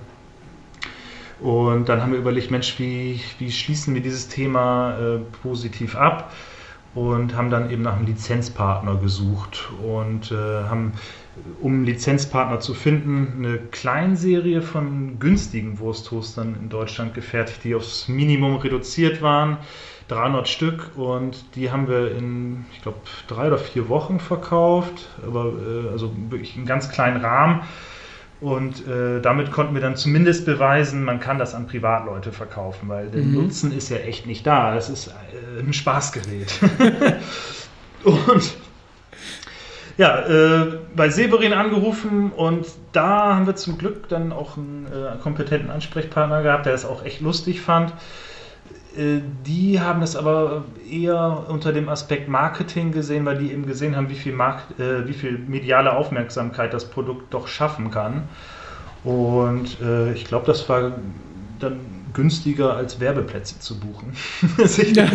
Und 1.40 1.88
dann 1.90 2.02
haben 2.02 2.14
wir 2.14 2.20
überlegt, 2.20 2.50
Mensch, 2.50 2.80
wie, 2.80 3.20
wie 3.38 3.52
schließen 3.52 3.94
wir 3.94 4.02
dieses 4.02 4.28
Thema 4.28 4.98
äh, 4.98 5.20
positiv 5.42 5.96
ab? 5.96 6.32
und 6.98 7.36
haben 7.36 7.52
dann 7.52 7.70
eben 7.70 7.84
nach 7.84 7.96
einem 7.96 8.08
Lizenzpartner 8.08 8.96
gesucht 8.96 9.70
und 9.84 10.32
äh, 10.32 10.36
haben, 10.36 10.94
um 11.62 11.74
einen 11.74 11.86
Lizenzpartner 11.86 12.60
zu 12.60 12.74
finden, 12.74 13.46
eine 13.46 13.60
Kleinserie 13.60 14.64
von 14.64 15.20
günstigen 15.20 15.78
Wursttoastern 15.78 16.56
in 16.60 16.70
Deutschland 16.70 17.14
gefertigt, 17.14 17.64
die 17.64 17.76
aufs 17.76 18.08
Minimum 18.08 18.56
reduziert 18.56 19.22
waren. 19.22 19.58
300 20.08 20.48
Stück 20.48 20.92
und 20.96 21.56
die 21.56 21.72
haben 21.72 21.88
wir 21.88 22.12
in, 22.12 22.66
ich 22.74 22.82
glaube, 22.82 23.00
drei 23.28 23.48
oder 23.48 23.58
vier 23.58 23.90
Wochen 23.90 24.20
verkauft, 24.20 25.10
aber 25.26 25.46
äh, 25.46 25.90
also 25.90 26.14
wirklich 26.30 26.56
in 26.56 26.66
ganz 26.66 26.90
kleinen 26.90 27.24
Rahmen. 27.24 27.62
Und 28.40 28.88
äh, 28.88 29.20
damit 29.20 29.52
konnten 29.52 29.74
wir 29.74 29.82
dann 29.82 29.96
zumindest 29.96 30.46
beweisen, 30.46 31.04
man 31.04 31.20
kann 31.20 31.40
das 31.40 31.56
an 31.56 31.66
Privatleute 31.66 32.32
verkaufen, 32.32 32.88
weil 32.88 33.10
der 33.10 33.24
mhm. 33.24 33.34
Nutzen 33.34 33.72
ist 33.76 33.90
ja 33.90 33.98
echt 33.98 34.28
nicht 34.28 34.46
da. 34.46 34.76
Es 34.76 34.90
ist 34.90 35.08
äh, 35.08 35.60
ein 35.60 35.74
Spaßgerät. 35.74 36.54
und 38.04 38.56
ja, 39.98 40.20
äh, 40.28 40.78
bei 40.96 41.10
Severin 41.10 41.54
angerufen 41.54 42.32
und 42.32 42.68
da 42.92 43.36
haben 43.36 43.48
wir 43.48 43.56
zum 43.56 43.80
Glück 43.80 44.08
dann 44.10 44.32
auch 44.32 44.56
einen 44.56 44.86
äh, 44.86 45.18
kompetenten 45.22 45.72
Ansprechpartner 45.72 46.44
gehabt, 46.44 46.68
der 46.68 46.76
es 46.76 46.86
auch 46.86 47.04
echt 47.04 47.22
lustig 47.22 47.62
fand. 47.62 47.94
Äh, 48.98 49.22
die 49.46 49.80
haben 49.80 50.02
es 50.02 50.16
aber 50.16 50.64
eher 50.90 51.46
unter 51.48 51.72
dem 51.72 51.88
Aspekt 51.90 52.28
Marketing 52.28 52.92
gesehen, 52.92 53.26
weil 53.26 53.38
die 53.38 53.52
eben 53.52 53.66
gesehen 53.66 53.96
haben, 53.96 54.10
wie 54.10 54.16
viel, 54.16 54.34
Markt, 54.34 54.80
äh, 54.80 55.08
wie 55.08 55.14
viel 55.14 55.38
mediale 55.38 55.96
Aufmerksamkeit 55.96 56.74
das 56.74 56.90
Produkt 56.90 57.34
doch 57.34 57.48
schaffen 57.48 57.92
kann. 57.92 58.24
Und 59.04 59.80
äh, 59.82 60.14
ich 60.14 60.26
glaube, 60.26 60.46
das 60.48 60.68
war 60.68 60.94
dann 61.60 61.80
günstiger 62.14 62.76
als 62.76 63.00
Werbeplätze 63.00 63.60
zu 63.60 63.80
buchen, 63.80 64.14
sich 64.66 64.96
ja. 64.96 65.08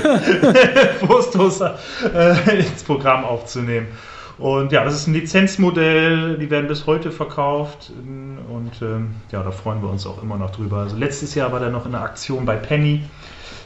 Wursttoaster 1.02 1.78
äh, 2.14 2.60
ins 2.60 2.84
Programm 2.84 3.24
aufzunehmen. 3.24 3.88
Und 4.38 4.72
ja, 4.72 4.84
das 4.84 4.94
ist 4.94 5.08
ein 5.08 5.14
Lizenzmodell, 5.14 6.38
die 6.38 6.50
werden 6.50 6.66
bis 6.66 6.86
heute 6.86 7.12
verkauft 7.12 7.92
und 8.02 8.70
ähm, 8.80 9.14
ja, 9.30 9.42
da 9.42 9.50
freuen 9.50 9.82
wir 9.82 9.90
uns 9.90 10.06
auch 10.06 10.22
immer 10.22 10.36
noch 10.36 10.50
drüber. 10.50 10.78
Also 10.78 10.96
letztes 10.96 11.34
Jahr 11.34 11.52
war 11.52 11.60
der 11.60 11.68
noch 11.68 11.86
in 11.86 11.92
der 11.92 12.00
Aktion 12.00 12.44
bei 12.44 12.56
Penny 12.56 13.02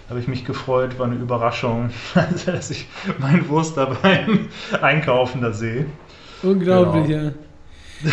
habe 0.09 0.21
ich 0.21 0.29
mich 0.29 0.45
gefreut, 0.45 0.99
war 0.99 1.07
eine 1.07 1.17
Überraschung, 1.17 1.91
dass 2.47 2.71
ich 2.71 2.87
meinen 3.19 3.49
Wurst 3.49 3.77
da 3.77 3.97
beim 4.03 4.49
Einkaufen 4.83 5.41
da 5.41 5.53
sehe. 5.53 5.87
Unglaublich, 6.43 7.07
genau. 7.07 7.25
ja. 7.25 7.33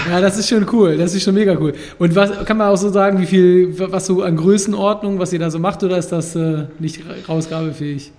Ja, 0.09 0.21
das 0.21 0.37
ist 0.37 0.47
schon 0.47 0.65
cool, 0.71 0.97
das 0.97 1.13
ist 1.13 1.23
schon 1.23 1.35
mega 1.35 1.57
cool. 1.59 1.73
Und 1.99 2.15
was 2.15 2.45
kann 2.45 2.57
man 2.57 2.69
auch 2.69 2.77
so 2.77 2.89
sagen, 2.89 3.19
wie 3.19 3.25
viel, 3.25 3.77
was 3.91 4.05
so 4.05 4.21
an 4.23 4.37
Größenordnung, 4.37 5.19
was 5.19 5.33
ihr 5.33 5.39
da 5.39 5.51
so 5.51 5.59
macht, 5.59 5.83
oder 5.83 5.97
ist 5.97 6.09
das 6.09 6.35
äh, 6.37 6.67
nicht 6.79 7.01
rausgabefähig? 7.27 8.13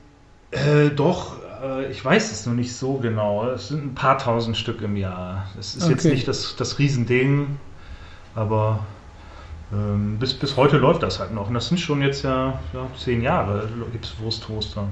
Äh, 0.50 0.90
doch, 0.94 1.36
äh, 1.64 1.90
ich 1.90 2.04
weiß 2.04 2.32
es 2.32 2.44
noch 2.46 2.52
nicht 2.52 2.74
so 2.74 2.94
genau. 2.94 3.48
Es 3.48 3.68
sind 3.68 3.84
ein 3.84 3.94
paar 3.94 4.18
tausend 4.18 4.58
Stück 4.58 4.82
im 4.82 4.96
Jahr. 4.96 5.46
Es 5.58 5.74
ist 5.74 5.84
okay. 5.84 5.92
jetzt 5.92 6.04
nicht 6.04 6.28
das, 6.28 6.54
das 6.56 6.78
Riesending, 6.78 7.56
aber 8.34 8.80
bis, 9.70 10.34
bis 10.34 10.56
heute 10.56 10.78
läuft 10.78 11.02
das 11.02 11.18
halt 11.20 11.32
noch. 11.32 11.48
Und 11.48 11.54
das 11.54 11.68
sind 11.68 11.78
schon 11.78 12.02
jetzt 12.02 12.22
ja, 12.22 12.60
ja 12.72 12.86
zehn 12.96 13.22
Jahre, 13.22 13.68
gibt 13.92 14.04
es 14.04 14.18
Wursttoaster. 14.18 14.88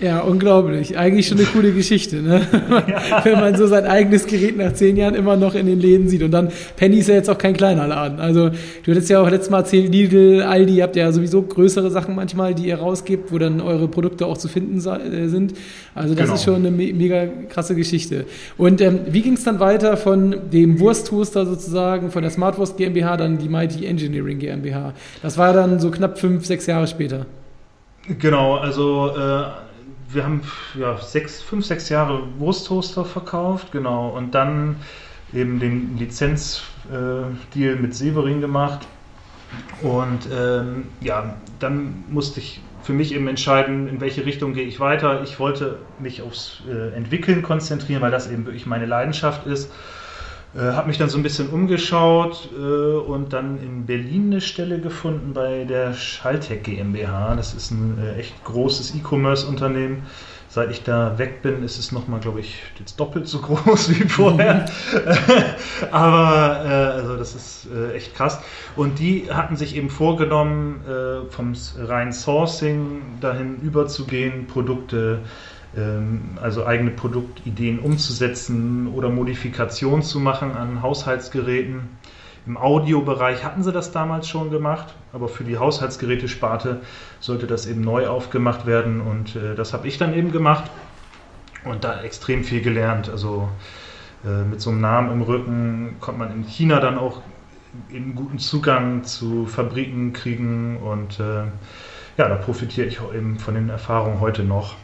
Ja, 0.00 0.20
unglaublich. 0.20 0.96
Eigentlich 0.96 1.26
schon 1.26 1.38
eine 1.38 1.46
coole 1.48 1.72
Geschichte, 1.72 2.22
ne? 2.22 2.40
Ja. 2.70 3.20
Wenn 3.24 3.40
man 3.40 3.56
so 3.56 3.66
sein 3.66 3.84
eigenes 3.84 4.26
Gerät 4.26 4.56
nach 4.56 4.72
zehn 4.72 4.96
Jahren 4.96 5.16
immer 5.16 5.36
noch 5.36 5.56
in 5.56 5.66
den 5.66 5.80
Läden 5.80 6.08
sieht. 6.08 6.22
Und 6.22 6.30
dann, 6.30 6.50
Penny 6.76 6.98
ist 6.98 7.08
ja 7.08 7.16
jetzt 7.16 7.28
auch 7.28 7.38
kein 7.38 7.54
kleiner 7.54 7.88
Laden. 7.88 8.20
Also, 8.20 8.50
du 8.50 8.90
hattest 8.92 9.10
ja 9.10 9.20
auch 9.20 9.28
letztes 9.28 9.50
Mal 9.50 9.58
erzählt, 9.58 9.90
Lidl, 9.90 10.42
Aldi, 10.42 10.76
ihr 10.76 10.82
habt 10.84 10.94
ja 10.94 11.10
sowieso 11.10 11.42
größere 11.42 11.90
Sachen 11.90 12.14
manchmal, 12.14 12.54
die 12.54 12.68
ihr 12.68 12.78
rausgibt, 12.78 13.32
wo 13.32 13.38
dann 13.38 13.60
eure 13.60 13.88
Produkte 13.88 14.26
auch 14.26 14.38
zu 14.38 14.46
finden 14.46 14.78
äh, 14.78 15.28
sind. 15.28 15.54
Also, 15.96 16.14
das 16.14 16.24
genau. 16.24 16.34
ist 16.34 16.44
schon 16.44 16.54
eine 16.54 16.70
me 16.70 16.92
mega 16.92 17.26
krasse 17.48 17.74
Geschichte. 17.74 18.26
Und 18.56 18.80
ähm, 18.80 19.00
wie 19.10 19.22
ging 19.22 19.32
es 19.32 19.42
dann 19.42 19.58
weiter 19.58 19.96
von 19.96 20.36
dem 20.52 20.78
Wursttoaster 20.78 21.44
sozusagen, 21.44 22.12
von 22.12 22.22
der 22.22 22.30
Smartwurst 22.30 22.76
GmbH, 22.76 23.16
dann 23.16 23.38
die 23.38 23.48
Mighty 23.48 23.84
Engineering 23.84 24.38
GmbH? 24.38 24.94
Das 25.22 25.38
war 25.38 25.52
dann 25.52 25.80
so 25.80 25.90
knapp 25.90 26.20
fünf, 26.20 26.46
sechs 26.46 26.66
Jahre 26.66 26.86
später. 26.86 27.26
Genau, 28.20 28.56
also 28.56 29.10
äh, 29.10 29.42
wir 30.10 30.24
haben 30.24 30.42
ja 30.74 30.96
sechs, 30.98 31.42
fünf, 31.42 31.66
sechs 31.66 31.88
Jahre 31.88 32.22
Wursttoaster 32.38 33.04
verkauft, 33.04 33.72
genau, 33.72 34.08
und 34.08 34.34
dann 34.34 34.76
eben 35.32 35.60
den 35.60 35.98
Lizenzdeal 35.98 37.30
mit 37.80 37.94
Severin 37.94 38.40
gemacht. 38.40 38.86
Und 39.82 40.28
ähm, 40.32 40.86
ja, 41.00 41.36
dann 41.58 42.04
musste 42.08 42.40
ich 42.40 42.60
für 42.82 42.92
mich 42.92 43.14
eben 43.14 43.28
entscheiden, 43.28 43.88
in 43.88 44.00
welche 44.00 44.24
Richtung 44.24 44.54
gehe 44.54 44.66
ich 44.66 44.80
weiter. 44.80 45.22
Ich 45.22 45.38
wollte 45.38 45.78
mich 45.98 46.22
aufs 46.22 46.62
äh, 46.68 46.94
Entwickeln 46.94 47.42
konzentrieren, 47.42 48.00
weil 48.02 48.10
das 48.10 48.30
eben 48.30 48.46
wirklich 48.46 48.66
meine 48.66 48.86
Leidenschaft 48.86 49.46
ist. 49.46 49.70
Äh, 50.54 50.60
habe 50.60 50.88
mich 50.88 50.96
dann 50.96 51.10
so 51.10 51.18
ein 51.18 51.22
bisschen 51.22 51.50
umgeschaut 51.50 52.48
äh, 52.56 52.62
und 52.62 53.32
dann 53.34 53.62
in 53.62 53.84
Berlin 53.84 54.32
eine 54.32 54.40
Stelle 54.40 54.80
gefunden 54.80 55.34
bei 55.34 55.64
der 55.64 55.92
Schalltech 55.92 56.62
GmbH. 56.62 57.36
Das 57.36 57.52
ist 57.52 57.70
ein 57.70 57.98
äh, 57.98 58.18
echt 58.18 58.44
großes 58.44 58.94
E-Commerce-Unternehmen. 58.94 60.04
Seit 60.50 60.70
ich 60.70 60.82
da 60.82 61.18
weg 61.18 61.42
bin, 61.42 61.62
ist 61.62 61.78
es 61.78 61.92
nochmal, 61.92 62.20
glaube 62.20 62.40
ich, 62.40 62.62
jetzt 62.78 62.98
doppelt 62.98 63.28
so 63.28 63.40
groß 63.42 63.90
wie 63.90 64.08
vorher. 64.08 64.64
Aber 65.90 66.64
äh, 66.64 66.68
also 66.98 67.16
das 67.18 67.34
ist 67.34 67.68
äh, 67.70 67.92
echt 67.92 68.14
krass. 68.14 68.40
Und 68.74 68.98
die 68.98 69.30
hatten 69.30 69.56
sich 69.56 69.76
eben 69.76 69.90
vorgenommen, 69.90 70.80
äh, 70.88 71.30
vom 71.30 71.52
reinen 71.76 72.12
Sourcing 72.12 73.02
dahin 73.20 73.56
überzugehen, 73.60 74.46
Produkte 74.46 75.18
ähm, 75.20 75.26
also 76.40 76.66
eigene 76.66 76.90
Produktideen 76.90 77.78
umzusetzen 77.78 78.88
oder 78.88 79.10
Modifikationen 79.10 80.02
zu 80.02 80.18
machen 80.18 80.56
an 80.56 80.82
Haushaltsgeräten. 80.82 81.82
Im 82.46 82.56
Audiobereich 82.56 83.44
hatten 83.44 83.62
sie 83.62 83.72
das 83.72 83.92
damals 83.92 84.26
schon 84.26 84.50
gemacht, 84.50 84.94
aber 85.12 85.28
für 85.28 85.44
die 85.44 85.58
Haushaltsgerätesparte 85.58 86.80
sollte 87.20 87.46
das 87.46 87.66
eben 87.66 87.82
neu 87.82 88.06
aufgemacht 88.06 88.64
werden 88.64 89.02
und 89.02 89.36
äh, 89.36 89.54
das 89.54 89.74
habe 89.74 89.86
ich 89.86 89.98
dann 89.98 90.14
eben 90.14 90.32
gemacht 90.32 90.70
und 91.64 91.84
da 91.84 92.00
extrem 92.00 92.44
viel 92.44 92.62
gelernt. 92.62 93.10
Also 93.10 93.50
äh, 94.24 94.44
mit 94.44 94.62
so 94.62 94.70
einem 94.70 94.80
Namen 94.80 95.12
im 95.12 95.20
Rücken 95.20 95.96
konnte 96.00 96.20
man 96.20 96.32
in 96.32 96.44
China 96.44 96.80
dann 96.80 96.96
auch 96.96 97.20
eben 97.90 98.14
guten 98.14 98.38
Zugang 98.38 99.04
zu 99.04 99.44
Fabriken 99.44 100.14
kriegen 100.14 100.78
und 100.78 101.20
äh, 101.20 101.44
ja, 102.16 102.28
da 102.28 102.36
profitiere 102.36 102.86
ich 102.86 102.98
eben 103.14 103.38
von 103.38 103.54
den 103.54 103.68
Erfahrungen 103.68 104.20
heute 104.20 104.42
noch. 104.42 104.74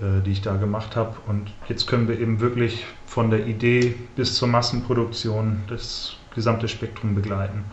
Äh, 0.00 0.24
die 0.26 0.32
ich 0.32 0.42
da 0.42 0.56
gemacht 0.56 0.96
habe. 0.96 1.14
Und 1.28 1.52
jetzt 1.68 1.86
können 1.86 2.08
wir 2.08 2.18
eben 2.18 2.40
wirklich 2.40 2.84
von 3.06 3.30
der 3.30 3.46
Idee 3.46 3.94
bis 4.16 4.34
zur 4.34 4.48
Massenproduktion 4.48 5.58
das 5.68 6.16
gesamte 6.34 6.66
Spektrum 6.66 7.14
begleiten. 7.14 7.64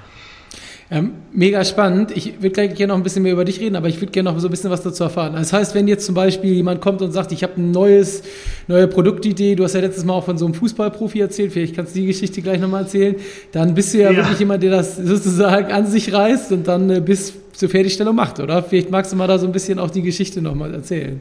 Ähm, 0.91 1.13
mega 1.33 1.65
spannend. 1.65 2.15
Ich 2.15 2.35
würde 2.43 2.51
gleich 2.51 2.75
gerne 2.75 2.93
noch 2.93 2.97
ein 2.97 3.03
bisschen 3.03 3.23
mehr 3.23 3.33
über 3.33 3.43
dich 3.43 3.59
reden, 3.59 3.75
aber 3.75 3.87
ich 3.87 3.99
würde 3.99 4.11
gerne 4.11 4.31
noch 4.31 4.39
so 4.39 4.49
ein 4.49 4.51
bisschen 4.51 4.69
was 4.69 4.83
dazu 4.83 5.03
erfahren. 5.03 5.33
Das 5.33 5.51
heißt, 5.51 5.73
wenn 5.73 5.87
jetzt 5.87 6.05
zum 6.05 6.13
Beispiel 6.13 6.53
jemand 6.53 6.79
kommt 6.79 7.01
und 7.01 7.11
sagt, 7.11 7.31
ich 7.31 7.41
habe 7.41 7.53
eine 7.55 7.65
neues, 7.65 8.21
neue 8.67 8.87
Produktidee, 8.87 9.55
du 9.55 9.63
hast 9.63 9.73
ja 9.73 9.81
letztes 9.81 10.05
Mal 10.05 10.13
auch 10.13 10.25
von 10.25 10.37
so 10.37 10.45
einem 10.45 10.53
Fußballprofi 10.53 11.21
erzählt, 11.21 11.53
vielleicht 11.53 11.75
kannst 11.75 11.95
du 11.95 12.01
die 12.01 12.05
Geschichte 12.05 12.43
gleich 12.43 12.59
nochmal 12.59 12.83
erzählen, 12.83 13.15
dann 13.51 13.73
bist 13.73 13.95
du 13.95 13.97
ja, 13.97 14.11
ja, 14.11 14.17
wirklich 14.17 14.39
jemand, 14.39 14.61
der 14.61 14.69
das 14.71 14.97
sozusagen 14.97 15.71
an 15.71 15.87
sich 15.87 16.13
reißt 16.13 16.51
und 16.51 16.67
dann 16.67 16.87
äh, 16.91 16.99
bis 16.99 17.33
zur 17.53 17.69
Fertigstellung 17.69 18.15
macht, 18.15 18.39
oder? 18.39 18.61
Vielleicht 18.61 18.91
magst 18.91 19.11
du 19.11 19.15
mal 19.15 19.27
da 19.27 19.39
so 19.39 19.47
ein 19.47 19.53
bisschen 19.53 19.79
auch 19.79 19.89
die 19.89 20.03
Geschichte 20.03 20.39
nochmal 20.39 20.71
erzählen. 20.71 21.19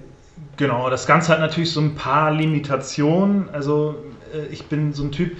Genau, 0.60 0.90
das 0.90 1.06
Ganze 1.06 1.32
hat 1.32 1.40
natürlich 1.40 1.72
so 1.72 1.80
ein 1.80 1.94
paar 1.94 2.30
Limitationen. 2.30 3.48
Also 3.48 3.94
äh, 4.34 4.44
ich 4.52 4.66
bin 4.66 4.92
so 4.92 5.04
ein 5.04 5.10
Typ, 5.10 5.38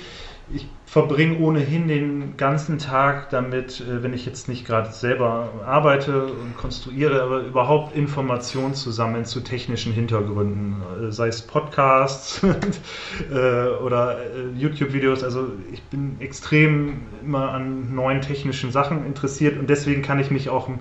ich 0.50 0.66
verbringe 0.86 1.38
ohnehin 1.40 1.88
den 1.88 2.38
ganzen 2.38 2.78
Tag 2.78 3.28
damit, 3.28 3.82
äh, 3.82 4.02
wenn 4.02 4.14
ich 4.14 4.24
jetzt 4.24 4.48
nicht 4.48 4.66
gerade 4.66 4.90
selber 4.92 5.50
arbeite 5.66 6.24
und 6.24 6.56
konstruiere, 6.56 7.20
aber 7.20 7.40
überhaupt 7.40 7.94
Informationen 7.94 8.72
zu 8.72 8.90
sammeln 8.92 9.26
zu 9.26 9.40
technischen 9.40 9.92
Hintergründen, 9.92 10.76
äh, 10.98 11.12
sei 11.12 11.28
es 11.28 11.42
Podcasts 11.42 12.40
oder 13.30 14.20
YouTube-Videos. 14.56 15.22
Also 15.22 15.48
ich 15.70 15.82
bin 15.82 16.18
extrem 16.20 17.02
immer 17.22 17.52
an 17.52 17.94
neuen 17.94 18.22
technischen 18.22 18.72
Sachen 18.72 19.04
interessiert 19.04 19.58
und 19.58 19.68
deswegen 19.68 20.00
kann 20.00 20.18
ich 20.18 20.30
mich 20.30 20.48
auch 20.48 20.68
im 20.68 20.78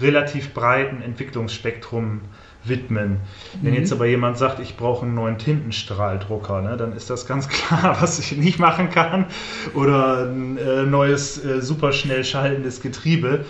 relativ 0.00 0.54
breiten 0.54 1.02
Entwicklungsspektrum 1.02 2.22
widmen. 2.68 3.20
Wenn 3.62 3.72
mhm. 3.72 3.78
jetzt 3.78 3.92
aber 3.92 4.06
jemand 4.06 4.38
sagt, 4.38 4.60
ich 4.60 4.76
brauche 4.76 5.06
einen 5.06 5.14
neuen 5.14 5.38
Tintenstrahldrucker, 5.38 6.62
ne, 6.62 6.76
dann 6.76 6.92
ist 6.92 7.10
das 7.10 7.26
ganz 7.26 7.48
klar, 7.48 7.96
was 8.00 8.18
ich 8.18 8.36
nicht 8.36 8.58
machen 8.58 8.90
kann. 8.90 9.26
Oder 9.74 10.26
ein 10.26 10.58
äh, 10.58 10.82
neues, 10.82 11.42
äh, 11.44 11.60
superschnell 11.60 12.24
schaltendes 12.24 12.80
Getriebe. 12.80 13.44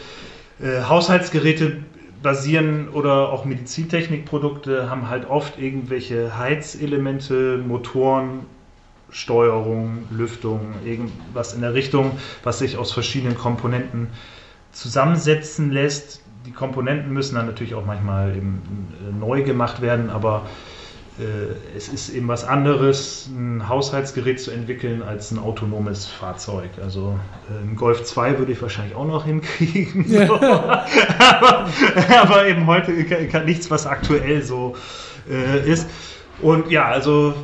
Äh, 0.61 0.83
Haushaltsgeräte 0.83 1.83
basieren 2.23 2.89
oder 2.89 3.31
auch 3.31 3.45
Medizintechnikprodukte 3.45 4.91
haben 4.91 5.09
halt 5.09 5.29
oft 5.29 5.59
irgendwelche 5.59 6.37
Heizelemente, 6.39 7.59
Motoren, 7.59 8.41
Steuerung, 9.11 10.05
Lüftung, 10.11 10.75
irgendwas 10.85 11.55
in 11.55 11.61
der 11.61 11.75
Richtung, 11.75 12.19
was 12.43 12.59
sich 12.59 12.77
aus 12.77 12.93
verschiedenen 12.93 13.37
Komponenten 13.37 14.09
zusammensetzen 14.73 15.71
lässt, 15.71 16.23
die 16.47 16.53
Komponenten 16.53 17.13
müssen 17.13 17.35
dann 17.35 17.47
natürlich 17.47 17.75
auch 17.75 17.85
manchmal 17.85 18.37
eben 18.37 18.63
äh, 19.07 19.13
neu 19.13 19.43
gemacht 19.43 19.83
werden, 19.83 20.11
aber 20.11 20.47
äh, 21.19 21.77
es 21.77 21.89
ist 21.89 22.11
eben 22.11 22.29
was 22.29 22.45
anderes, 22.45 23.29
ein 23.29 23.69
Haushaltsgerät 23.69 24.41
zu 24.41 24.51
entwickeln, 24.51 25.03
als 25.03 25.31
ein 25.31 25.39
autonomes 25.39 26.07
Fahrzeug. 26.07 26.71
Also 26.83 27.19
äh, 27.51 27.65
ein 27.65 27.75
Golf 27.75 28.05
2 28.05 28.39
würde 28.39 28.53
ich 28.53 28.63
wahrscheinlich 28.63 28.95
auch 28.95 29.07
noch 29.07 29.25
hinkriegen. 29.25 30.07
So. 30.07 30.35
aber, 30.41 31.67
aber, 32.21 32.47
eben 32.47 32.67
heute 32.67 33.05
kann 33.29 33.45
nichts, 33.45 33.71
was 33.71 33.87
aktuell 33.87 34.43
so 34.43 34.77
äh, 35.29 35.69
ist. 35.69 35.89
Und 36.43 36.71
ja, 36.71 36.85
also 36.85 37.35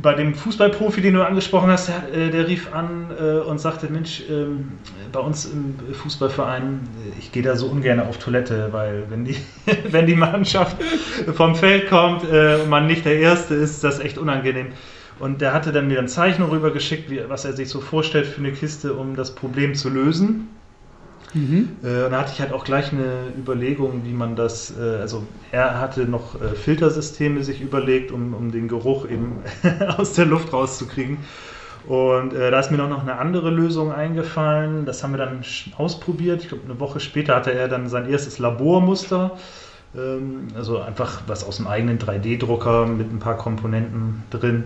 bei 0.00 0.14
dem 0.14 0.34
Fußballprofi, 0.34 1.00
den 1.00 1.14
du 1.14 1.24
angesprochen 1.24 1.70
hast, 1.70 1.88
der, 1.88 2.12
äh, 2.12 2.30
der 2.30 2.46
rief 2.48 2.72
an 2.72 3.10
äh, 3.18 3.38
und 3.38 3.58
sagte, 3.58 3.90
Mensch, 3.90 4.22
ähm, 4.30 4.72
bei 5.12 5.20
uns 5.20 5.46
im 5.46 5.74
Fußballverein, 5.92 6.80
äh, 7.06 7.18
ich 7.18 7.32
gehe 7.32 7.42
da 7.42 7.56
so 7.56 7.66
ungern 7.66 8.00
auf 8.00 8.18
Toilette, 8.18 8.68
weil 8.72 9.04
wenn 9.08 9.24
die, 9.24 9.36
wenn 9.90 10.06
die 10.06 10.14
Mannschaft 10.14 10.76
vom 11.34 11.54
Feld 11.54 11.88
kommt 11.88 12.24
äh, 12.30 12.56
und 12.62 12.68
man 12.68 12.86
nicht 12.86 13.04
der 13.04 13.18
Erste 13.18 13.54
ist, 13.54 13.70
ist 13.72 13.84
das 13.84 14.00
echt 14.00 14.18
unangenehm. 14.18 14.68
Und 15.18 15.40
der 15.40 15.52
hatte 15.52 15.72
dann 15.72 15.88
mir 15.88 15.98
eine 15.98 16.08
Zeichnung 16.08 16.50
rübergeschickt, 16.50 17.10
wie, 17.10 17.20
was 17.28 17.44
er 17.44 17.52
sich 17.52 17.68
so 17.68 17.80
vorstellt 17.80 18.26
für 18.26 18.40
eine 18.40 18.52
Kiste, 18.52 18.94
um 18.94 19.14
das 19.14 19.34
Problem 19.34 19.74
zu 19.74 19.90
lösen. 19.90 20.48
Mhm. 21.34 21.76
Äh, 21.82 22.04
und 22.04 22.10
da 22.10 22.20
hatte 22.20 22.32
ich 22.32 22.40
halt 22.40 22.52
auch 22.52 22.64
gleich 22.64 22.92
eine 22.92 23.28
Überlegung, 23.38 24.02
wie 24.04 24.12
man 24.12 24.36
das, 24.36 24.74
äh, 24.76 24.98
also 25.00 25.24
er 25.52 25.80
hatte 25.80 26.04
noch 26.06 26.40
äh, 26.40 26.54
Filtersysteme 26.54 27.44
sich 27.44 27.60
überlegt, 27.60 28.10
um, 28.10 28.34
um 28.34 28.50
den 28.50 28.68
Geruch 28.68 29.08
eben 29.08 29.38
aus 29.96 30.14
der 30.14 30.26
Luft 30.26 30.52
rauszukriegen. 30.52 31.18
Und 31.86 32.34
äh, 32.34 32.50
da 32.50 32.60
ist 32.60 32.70
mir 32.70 32.76
noch 32.76 33.02
eine 33.02 33.18
andere 33.18 33.50
Lösung 33.50 33.92
eingefallen. 33.92 34.84
Das 34.84 35.02
haben 35.02 35.12
wir 35.12 35.18
dann 35.18 35.42
ausprobiert. 35.76 36.42
Ich 36.42 36.48
glaube, 36.48 36.64
eine 36.64 36.78
Woche 36.78 37.00
später 37.00 37.34
hatte 37.34 37.52
er 37.52 37.68
dann 37.68 37.88
sein 37.88 38.08
erstes 38.08 38.38
Labormuster. 38.38 39.38
Ähm, 39.96 40.48
also 40.54 40.78
einfach 40.80 41.22
was 41.26 41.44
aus 41.44 41.56
dem 41.56 41.66
eigenen 41.66 41.98
3D-Drucker 41.98 42.86
mit 42.86 43.12
ein 43.12 43.18
paar 43.18 43.36
Komponenten 43.36 44.22
drin, 44.30 44.64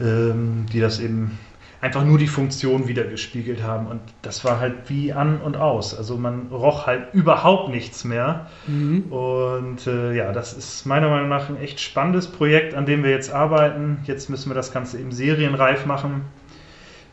ähm, 0.00 0.66
die 0.72 0.80
das 0.80 1.00
eben 1.00 1.38
einfach 1.82 2.04
nur 2.04 2.16
die 2.16 2.28
Funktion 2.28 2.86
wiedergespiegelt 2.86 3.64
haben. 3.64 3.88
Und 3.88 4.00
das 4.22 4.44
war 4.44 4.60
halt 4.60 4.88
wie 4.88 5.12
an 5.12 5.40
und 5.40 5.56
aus. 5.56 5.98
Also 5.98 6.16
man 6.16 6.46
roch 6.52 6.86
halt 6.86 7.12
überhaupt 7.12 7.70
nichts 7.70 8.04
mehr. 8.04 8.46
Mhm. 8.68 9.12
Und 9.12 9.88
äh, 9.88 10.14
ja, 10.14 10.32
das 10.32 10.52
ist 10.52 10.86
meiner 10.86 11.10
Meinung 11.10 11.28
nach 11.28 11.48
ein 11.48 11.60
echt 11.60 11.80
spannendes 11.80 12.28
Projekt, 12.28 12.74
an 12.74 12.86
dem 12.86 13.02
wir 13.02 13.10
jetzt 13.10 13.32
arbeiten. 13.32 13.98
Jetzt 14.04 14.30
müssen 14.30 14.48
wir 14.48 14.54
das 14.54 14.72
Ganze 14.72 15.00
eben 15.00 15.10
serienreif 15.10 15.84
machen. 15.84 16.22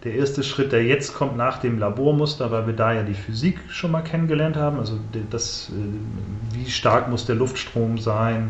Der 0.04 0.14
erste 0.14 0.44
Schritt, 0.44 0.72
der 0.72 0.84
jetzt 0.84 1.16
kommt 1.16 1.36
nach 1.36 1.58
dem 1.58 1.80
Labormuster, 1.80 2.52
weil 2.52 2.68
wir 2.68 2.76
da 2.76 2.94
ja 2.94 3.02
die 3.02 3.16
Physik 3.16 3.58
schon 3.70 3.90
mal 3.90 4.02
kennengelernt 4.02 4.56
haben, 4.56 4.78
also 4.78 5.00
das, 5.32 5.72
äh, 5.72 6.56
wie 6.56 6.70
stark 6.70 7.10
muss 7.10 7.26
der 7.26 7.36
Luftstrom 7.36 7.98
sein, 7.98 8.48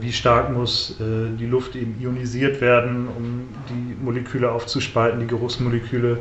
wie 0.00 0.12
stark 0.12 0.52
muss 0.52 0.98
äh, 1.00 1.36
die 1.38 1.46
Luft 1.46 1.76
eben 1.76 2.00
ionisiert 2.00 2.60
werden, 2.60 3.08
um 3.08 3.48
die 3.68 4.02
Moleküle 4.02 4.50
aufzuspalten, 4.50 5.20
die 5.20 5.26
Geruchsmoleküle. 5.26 6.18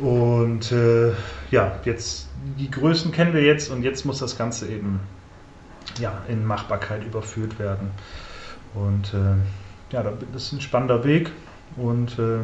Und 0.00 0.72
äh, 0.72 1.12
ja, 1.50 1.78
jetzt 1.84 2.28
die 2.58 2.70
Größen 2.70 3.12
kennen 3.12 3.34
wir 3.34 3.42
jetzt 3.42 3.70
und 3.70 3.82
jetzt 3.82 4.04
muss 4.04 4.18
das 4.18 4.38
Ganze 4.38 4.68
eben 4.68 5.00
ja, 5.98 6.22
in 6.28 6.46
Machbarkeit 6.46 7.04
überführt 7.04 7.58
werden. 7.58 7.90
Und 8.74 9.12
äh, 9.14 9.92
ja, 9.92 10.04
das 10.32 10.44
ist 10.44 10.52
ein 10.52 10.60
spannender 10.60 11.04
Weg 11.04 11.30
und 11.76 12.18
äh, 12.18 12.38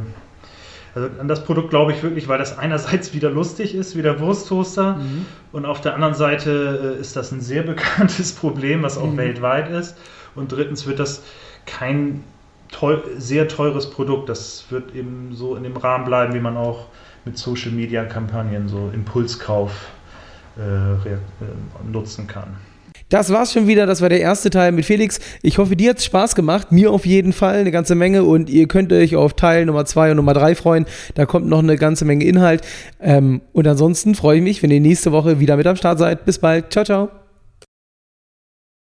also 0.96 1.10
an 1.20 1.28
das 1.28 1.44
Produkt 1.44 1.68
glaube 1.68 1.92
ich 1.92 2.02
wirklich, 2.02 2.26
weil 2.26 2.38
das 2.38 2.58
einerseits 2.58 3.12
wieder 3.12 3.30
lustig 3.30 3.74
ist, 3.74 3.96
wie 3.96 4.02
der 4.02 4.18
Wursttoaster, 4.18 4.96
mhm. 4.96 5.26
und 5.52 5.66
auf 5.66 5.82
der 5.82 5.94
anderen 5.94 6.14
Seite 6.14 6.96
äh, 6.96 7.00
ist 7.00 7.16
das 7.16 7.32
ein 7.32 7.42
sehr 7.42 7.62
bekanntes 7.64 8.32
Problem, 8.32 8.82
was 8.82 8.96
auch 8.96 9.12
mhm. 9.12 9.18
weltweit 9.18 9.70
ist. 9.70 9.96
Und 10.34 10.52
drittens 10.52 10.86
wird 10.86 10.98
das 10.98 11.22
kein 11.66 12.24
teuer, 12.70 13.02
sehr 13.18 13.46
teures 13.46 13.90
Produkt. 13.90 14.30
Das 14.30 14.64
wird 14.70 14.94
eben 14.94 15.34
so 15.34 15.54
in 15.54 15.64
dem 15.64 15.76
Rahmen 15.76 16.06
bleiben, 16.06 16.32
wie 16.32 16.40
man 16.40 16.56
auch 16.56 16.86
mit 17.26 17.36
Social 17.36 17.72
Media 17.72 18.04
Kampagnen 18.04 18.68
so 18.68 18.90
Impulskauf 18.92 19.90
äh, 20.56 20.62
äh 20.62 21.18
nutzen 21.90 22.26
kann. 22.26 22.56
Das 23.08 23.32
war's 23.32 23.52
schon 23.52 23.66
wieder. 23.66 23.86
Das 23.86 24.00
war 24.00 24.08
der 24.08 24.20
erste 24.20 24.50
Teil 24.50 24.72
mit 24.72 24.84
Felix. 24.84 25.20
Ich 25.42 25.58
hoffe, 25.58 25.76
dir 25.76 25.90
hat's 25.90 26.04
Spaß 26.04 26.34
gemacht. 26.34 26.72
Mir 26.72 26.90
auf 26.90 27.06
jeden 27.06 27.32
Fall 27.32 27.58
eine 27.58 27.70
ganze 27.70 27.94
Menge. 27.94 28.24
Und 28.24 28.50
ihr 28.50 28.66
könnt 28.66 28.92
euch 28.92 29.14
auf 29.14 29.34
Teil 29.34 29.66
Nummer 29.66 29.84
zwei 29.84 30.10
und 30.10 30.16
Nummer 30.16 30.34
drei 30.34 30.54
freuen. 30.54 30.86
Da 31.14 31.26
kommt 31.26 31.46
noch 31.46 31.60
eine 31.60 31.76
ganze 31.76 32.04
Menge 32.04 32.24
Inhalt. 32.24 32.62
Ähm, 33.00 33.42
und 33.52 33.66
ansonsten 33.68 34.14
freue 34.14 34.38
ich 34.38 34.42
mich, 34.42 34.62
wenn 34.62 34.70
ihr 34.70 34.80
nächste 34.80 35.12
Woche 35.12 35.38
wieder 35.38 35.56
mit 35.56 35.66
am 35.66 35.76
Start 35.76 35.98
seid. 35.98 36.24
Bis 36.24 36.38
bald. 36.38 36.72
Ciao, 36.72 36.84
ciao. 36.84 37.25